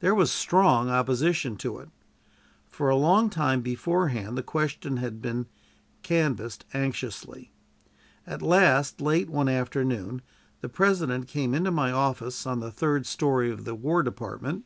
[0.00, 1.88] There was strong opposition to it.
[2.66, 5.46] For a long time beforehand the question had been
[6.02, 7.52] canvassed anxiously.
[8.26, 10.22] At last, late one afternoon,
[10.62, 14.64] the President came into my office, in the third story of the War Department.